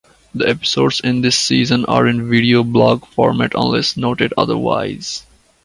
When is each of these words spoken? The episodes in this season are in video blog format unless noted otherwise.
The 0.33 0.49
episodes 0.49 0.99
in 1.01 1.21
this 1.21 1.37
season 1.37 1.85
are 1.85 2.07
in 2.07 2.27
video 2.27 2.63
blog 2.63 3.05
format 3.09 3.51
unless 3.53 3.95
noted 3.95 4.33
otherwise. 4.35 5.27